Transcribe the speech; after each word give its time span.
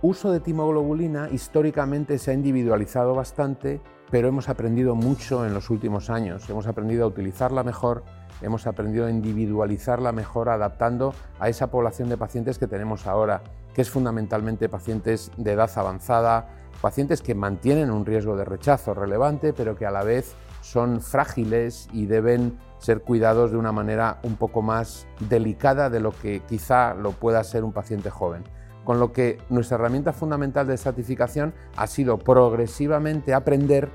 uso 0.00 0.32
de 0.32 0.40
timoglobulina 0.40 1.28
históricamente 1.30 2.18
se 2.18 2.30
ha 2.30 2.34
individualizado 2.34 3.14
bastante, 3.14 3.80
pero 4.10 4.28
hemos 4.28 4.48
aprendido 4.48 4.94
mucho 4.94 5.44
en 5.44 5.52
los 5.52 5.68
últimos 5.68 6.08
años. 6.08 6.48
Hemos 6.48 6.66
aprendido 6.66 7.04
a 7.04 7.08
utilizarla 7.08 7.62
mejor, 7.62 8.02
hemos 8.40 8.66
aprendido 8.66 9.06
a 9.06 9.10
individualizarla 9.10 10.12
mejor 10.12 10.48
adaptando 10.48 11.12
a 11.38 11.50
esa 11.50 11.70
población 11.70 12.08
de 12.08 12.16
pacientes 12.16 12.58
que 12.58 12.68
tenemos 12.68 13.06
ahora, 13.06 13.42
que 13.74 13.82
es 13.82 13.90
fundamentalmente 13.90 14.70
pacientes 14.70 15.30
de 15.36 15.52
edad 15.52 15.70
avanzada, 15.76 16.48
pacientes 16.80 17.20
que 17.20 17.34
mantienen 17.34 17.90
un 17.90 18.06
riesgo 18.06 18.36
de 18.36 18.46
rechazo 18.46 18.94
relevante, 18.94 19.52
pero 19.52 19.76
que 19.76 19.84
a 19.84 19.90
la 19.90 20.04
vez 20.04 20.36
son 20.62 21.02
frágiles 21.02 21.86
y 21.92 22.06
deben 22.06 22.58
ser 22.78 23.02
cuidados 23.02 23.50
de 23.50 23.58
una 23.58 23.72
manera 23.72 24.20
un 24.22 24.36
poco 24.36 24.62
más 24.62 25.06
delicada 25.28 25.90
de 25.90 26.00
lo 26.00 26.12
que 26.12 26.40
quizá 26.48 26.94
lo 26.94 27.12
pueda 27.12 27.44
ser 27.44 27.62
un 27.62 27.72
paciente 27.72 28.08
joven. 28.08 28.42
Con 28.90 28.98
lo 28.98 29.12
que 29.12 29.38
nuestra 29.50 29.76
herramienta 29.76 30.12
fundamental 30.12 30.66
de 30.66 30.74
estratificación 30.74 31.54
ha 31.76 31.86
sido 31.86 32.18
progresivamente 32.18 33.34
aprender 33.34 33.88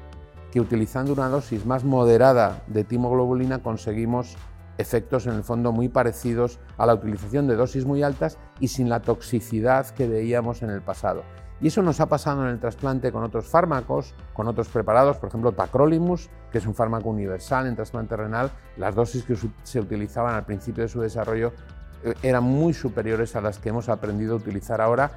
que 0.54 0.62
utilizando 0.62 1.12
una 1.12 1.28
dosis 1.28 1.66
más 1.66 1.84
moderada 1.84 2.64
de 2.68 2.86
timoglobulina 2.86 3.62
conseguimos 3.62 4.38
efectos 4.78 5.28
en 5.28 5.34
el 5.34 5.44
fondo 5.44 5.74
muy 5.74 5.90
parecidos 5.90 6.62
a 6.78 6.86
la 6.86 6.94
utilización 6.94 7.46
de 7.46 7.58
dosis 7.58 7.86
muy 7.86 8.04
altas 8.04 8.38
y 8.62 8.70
sin 8.70 8.88
la 8.88 9.02
toxicidad 9.02 9.86
que 9.90 10.08
veíamos 10.08 10.64
en 10.64 10.70
el 10.70 10.82
pasado. 10.82 11.24
Y 11.60 11.68
eso 11.68 11.82
nos 11.82 12.00
ha 12.00 12.08
pasado 12.08 12.44
en 12.44 12.52
el 12.52 12.60
trasplante 12.62 13.12
con 13.12 13.26
otros 13.26 13.48
fármacos, 13.48 14.16
con 14.34 14.48
otros 14.48 14.70
preparados, 14.70 15.18
por 15.18 15.28
ejemplo, 15.28 15.52
tacrolimus, 15.52 16.30
que 16.54 16.60
es 16.60 16.66
un 16.66 16.74
fármaco 16.74 17.10
universal 17.10 17.68
en 17.68 17.76
trasplante 17.76 18.16
renal. 18.16 18.50
Las 18.78 18.96
dosis 18.96 19.26
que 19.26 19.36
se 19.64 19.80
utilizaban 19.82 20.36
al 20.36 20.46
principio 20.46 20.84
de 20.84 20.90
su 20.90 21.02
desarrollo 21.02 21.52
eran 22.24 22.44
muy 22.44 22.74
superiores 22.74 23.36
a 23.36 23.42
las 23.42 23.60
que 23.60 23.70
hemos 23.70 23.90
aprendido 23.90 24.34
a 24.34 24.38
utilizar 24.38 24.82
ahora, 24.82 25.12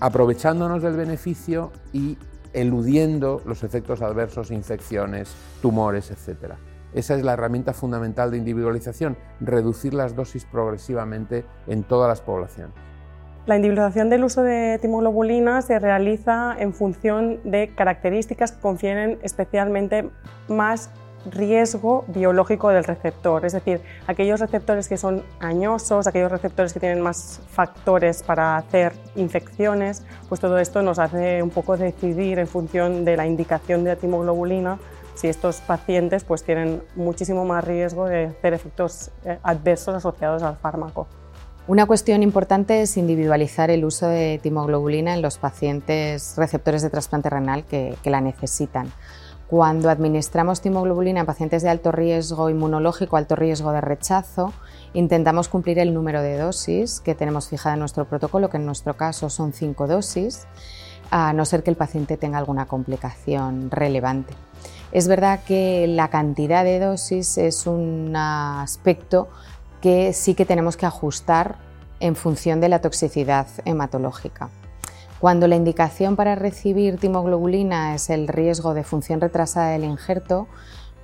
aprovechándonos 0.00 0.82
del 0.82 0.96
beneficio 0.96 1.72
y 1.92 2.18
eludiendo 2.52 3.42
los 3.44 3.64
efectos 3.64 4.00
adversos, 4.00 4.50
infecciones, 4.50 5.34
tumores, 5.60 6.10
etc. 6.10 6.54
Esa 6.94 7.16
es 7.16 7.24
la 7.24 7.32
herramienta 7.32 7.72
fundamental 7.72 8.30
de 8.30 8.38
individualización, 8.38 9.16
reducir 9.40 9.94
las 9.94 10.14
dosis 10.14 10.44
progresivamente 10.44 11.44
en 11.66 11.82
todas 11.82 12.08
las 12.08 12.20
poblaciones. 12.20 12.74
La 13.46 13.56
individualización 13.56 14.08
del 14.08 14.24
uso 14.24 14.42
de 14.42 14.78
timoglobulina 14.80 15.60
se 15.60 15.78
realiza 15.78 16.56
en 16.58 16.72
función 16.72 17.40
de 17.44 17.74
características 17.74 18.52
que 18.52 18.60
confieren 18.60 19.18
especialmente 19.22 20.08
más 20.48 20.90
riesgo 21.26 22.04
biológico 22.08 22.68
del 22.70 22.84
receptor, 22.84 23.44
es 23.44 23.52
decir, 23.52 23.80
aquellos 24.06 24.40
receptores 24.40 24.88
que 24.88 24.96
son 24.96 25.22
añosos, 25.40 26.06
aquellos 26.06 26.30
receptores 26.30 26.72
que 26.72 26.80
tienen 26.80 27.00
más 27.00 27.40
factores 27.48 28.22
para 28.22 28.56
hacer 28.56 28.92
infecciones, 29.16 30.02
pues 30.28 30.40
todo 30.40 30.58
esto 30.58 30.82
nos 30.82 30.98
hace 30.98 31.42
un 31.42 31.50
poco 31.50 31.76
decidir 31.76 32.38
en 32.38 32.46
función 32.46 33.04
de 33.04 33.16
la 33.16 33.26
indicación 33.26 33.84
de 33.84 33.90
la 33.90 33.96
timoglobulina 33.96 34.78
si 35.14 35.28
estos 35.28 35.60
pacientes 35.60 36.24
pues 36.24 36.42
tienen 36.42 36.82
muchísimo 36.96 37.44
más 37.44 37.64
riesgo 37.64 38.06
de 38.06 38.26
hacer 38.26 38.54
efectos 38.54 39.10
eh, 39.24 39.38
adversos 39.42 39.94
asociados 39.94 40.42
al 40.42 40.56
fármaco. 40.56 41.06
Una 41.66 41.86
cuestión 41.86 42.22
importante 42.22 42.82
es 42.82 42.98
individualizar 42.98 43.70
el 43.70 43.86
uso 43.86 44.06
de 44.06 44.38
timoglobulina 44.42 45.14
en 45.14 45.22
los 45.22 45.38
pacientes 45.38 46.34
receptores 46.36 46.82
de 46.82 46.90
trasplante 46.90 47.30
renal 47.30 47.64
que, 47.64 47.96
la 48.04 48.20
necesitan. 48.20 48.92
Cuando 49.48 49.90
administramos 49.90 50.62
timoglobulina 50.62 51.20
en 51.20 51.26
pacientes 51.26 51.62
de 51.62 51.68
alto 51.68 51.92
riesgo 51.92 52.48
inmunológico, 52.48 53.16
alto 53.16 53.36
riesgo 53.36 53.72
de 53.72 53.82
rechazo, 53.82 54.52
intentamos 54.94 55.48
cumplir 55.48 55.78
el 55.78 55.92
número 55.92 56.22
de 56.22 56.38
dosis 56.38 57.00
que 57.00 57.14
tenemos 57.14 57.48
fijada 57.48 57.74
en 57.74 57.80
nuestro 57.80 58.06
protocolo, 58.06 58.48
que 58.48 58.56
en 58.56 58.64
nuestro 58.64 58.96
caso 58.96 59.28
son 59.28 59.52
cinco 59.52 59.86
dosis, 59.86 60.46
a 61.10 61.34
no 61.34 61.44
ser 61.44 61.62
que 61.62 61.70
el 61.70 61.76
paciente 61.76 62.16
tenga 62.16 62.38
alguna 62.38 62.66
complicación 62.66 63.70
relevante. 63.70 64.32
Es 64.92 65.08
verdad 65.08 65.40
que 65.46 65.86
la 65.88 66.08
cantidad 66.08 66.64
de 66.64 66.80
dosis 66.80 67.36
es 67.36 67.66
un 67.66 68.16
aspecto 68.16 69.28
que 69.82 70.14
sí 70.14 70.34
que 70.34 70.46
tenemos 70.46 70.78
que 70.78 70.86
ajustar 70.86 71.56
en 72.00 72.16
función 72.16 72.60
de 72.60 72.70
la 72.70 72.80
toxicidad 72.80 73.46
hematológica. 73.66 74.48
Cuando 75.24 75.48
la 75.48 75.56
indicación 75.56 76.16
para 76.16 76.34
recibir 76.34 76.98
timoglobulina 76.98 77.94
es 77.94 78.10
el 78.10 78.28
riesgo 78.28 78.74
de 78.74 78.84
función 78.84 79.22
retrasada 79.22 79.70
del 79.70 79.84
injerto, 79.84 80.48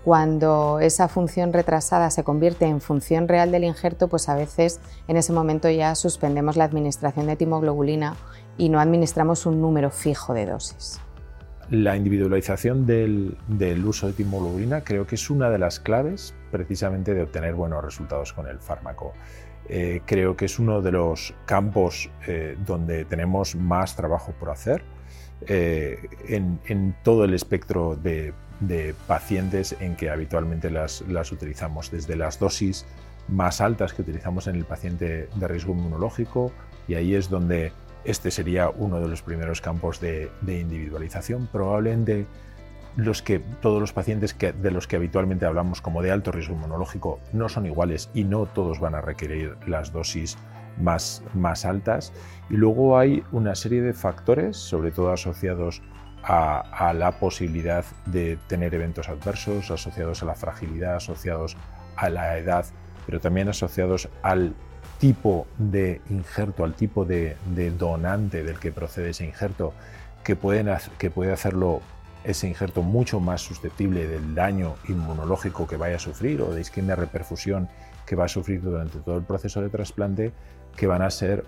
cuando 0.05 0.79
esa 0.79 1.09
función 1.09 1.55
retrasada 1.55 2.11
se 2.11 2.23
convierte 2.23 2.67
en 2.67 2.83
función 2.83 3.29
real 3.29 3.51
del 3.51 3.65
injerto, 3.65 4.09
pues 4.09 4.29
a 4.29 4.35
veces 4.35 4.79
en 5.09 5.17
ese 5.17 5.33
momento 5.33 5.71
ya 5.71 5.95
suspendemos 5.95 6.59
la 6.59 6.65
administración 6.65 7.29
de 7.29 7.37
timoglobulina 7.37 8.15
y 8.59 8.69
no 8.69 8.79
administramos 8.79 9.47
un 9.47 9.63
número 9.63 9.91
fijo 9.91 10.35
de 10.35 10.45
dosis. 10.45 11.01
La 11.71 11.97
individualización 11.97 12.85
del, 12.85 13.37
uso 13.85 14.09
de 14.09 14.13
timoglobulina 14.13 14.81
creo 14.81 15.07
que 15.07 15.15
es 15.15 15.31
una 15.31 15.51
de 15.51 15.59
las 15.59 15.79
claves 15.79 16.35
precisamente 16.51 17.15
de 17.15 17.23
obtener 17.23 17.55
buenos 17.55 17.85
resultados 17.85 18.33
con 18.33 18.49
el 18.49 18.59
fármaco. 18.59 19.13
Eh, 19.69 20.01
creo 20.05 20.37
que 20.37 20.47
es 20.47 20.59
uno 20.59 20.83
de 20.83 20.91
los 20.91 21.33
campos 21.47 22.11
eh, 22.27 22.57
donde 22.67 23.05
tenemos 23.05 23.55
más 23.55 23.95
trabajo 23.95 24.33
por 24.33 24.51
hacer 24.51 24.83
eh, 25.47 26.09
en, 26.27 26.97
todo 27.05 27.25
el 27.25 27.35
espectro 27.35 27.95
de, 27.95 28.35
pacientes 29.07 29.77
en 29.79 29.95
que 29.95 30.11
habitualmente 30.11 30.73
las, 30.73 31.03
las, 31.03 31.31
utilizamos, 31.31 31.93
desde 31.93 32.17
las 32.17 32.41
dosis 32.41 32.85
más 33.29 33.61
altas 33.61 33.93
que 33.93 34.03
utilizamos 34.03 34.49
en 34.49 34.57
el 34.57 34.65
paciente 34.65 35.29
de 35.33 35.49
riesgo 35.49 35.73
inmunológico 35.73 36.51
y 36.89 36.95
ahí 36.95 37.15
es 37.15 37.31
donde 37.31 37.71
este 38.05 38.31
sería 38.31 38.71
uno 38.71 39.01
de 39.01 39.09
los 39.09 39.23
primeros 39.23 39.61
campos 39.61 40.01
de, 40.01 40.31
individualización. 40.47 41.49
Probablemente 41.51 42.27
los 42.97 43.23
que, 43.23 43.39
todos 43.39 43.81
los 43.81 43.93
pacientes 43.93 44.37
de 44.39 44.71
los 44.71 44.87
que 44.87 44.97
habitualmente 44.97 45.47
hablamos 45.47 45.81
como 45.81 46.03
de 46.03 46.11
alto 46.11 46.33
riesgo 46.33 46.55
inmunológico 46.55 47.21
no 47.33 47.49
son 47.49 47.67
iguales 47.67 48.11
y 48.15 48.25
no 48.25 48.47
todos 48.47 48.81
van 48.81 48.95
a 48.95 49.01
requerir 49.01 49.57
las 49.67 49.93
dosis 49.93 50.37
más, 50.79 51.23
más 51.35 51.65
altas. 51.65 52.13
Y 52.49 52.55
luego 52.55 52.99
hay 52.99 53.23
una 53.33 53.55
serie 53.55 53.83
de 53.83 53.93
factores, 53.93 54.57
sobre 54.57 54.91
todo 54.91 55.13
asociados 55.13 55.83
a, 56.23 56.61
a, 56.89 56.93
la 56.93 57.13
posibilidad 57.13 57.85
de 58.07 58.39
tener 58.49 58.75
eventos 58.75 59.09
adversos, 59.09 59.71
asociados 59.71 60.23
a 60.23 60.27
la 60.27 60.35
fragilidad, 60.35 60.97
asociados 60.97 61.57
a 61.97 62.11
la 62.11 62.37
edad, 62.39 62.67
pero 63.07 63.21
también 63.21 63.49
asociados 63.49 64.09
al 64.23 64.55
tipo 64.99 65.47
de 65.59 66.01
injerto, 66.11 66.65
al 66.65 66.75
tipo 66.75 67.05
de, 67.05 67.37
donante 67.79 68.43
del 68.43 68.59
que 68.59 68.73
procede 68.73 69.11
ese 69.11 69.25
injerto, 69.25 69.73
que, 70.25 70.37
pueden, 70.37 70.69
que 70.99 71.11
puede 71.11 71.33
hacerlo 71.33 71.81
ese 72.25 72.49
injerto 72.49 72.83
mucho 72.83 73.19
más 73.19 73.41
susceptible 73.41 74.07
del 74.07 74.35
daño 74.35 74.75
inmunológico 74.89 75.67
que 75.67 75.77
vaya 75.77 75.97
a 75.97 75.99
sufrir 75.99 76.43
o 76.43 76.53
de 76.53 76.61
isquemia 76.61 76.95
reperfusión 76.95 77.69
que 78.07 78.17
va 78.17 78.27
a 78.27 78.29
sufrir 78.29 78.61
durante 78.61 78.99
todo 78.99 79.17
el 79.17 79.23
proceso 79.23 79.63
de 79.63 79.69
trasplante, 79.69 80.33
que 80.77 80.87
van 80.87 81.01
a 81.03 81.11
ser 81.11 81.45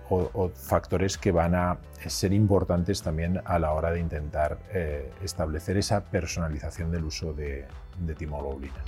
factores 0.54 1.19
que 1.19 1.32
van 1.32 1.54
a 1.54 1.78
ser 2.06 2.32
importantes 2.32 3.03
también 3.03 3.41
a 3.44 3.59
la 3.59 3.72
hora 3.72 3.91
de 3.91 4.00
intentar 4.00 4.59
eh, 4.72 5.10
establecer 5.22 5.76
esa 5.76 6.04
personalización 6.04 6.91
del 6.91 7.04
uso 7.04 7.32
de, 7.32 7.66
de 7.98 8.14
timoglobulina. 8.14 8.82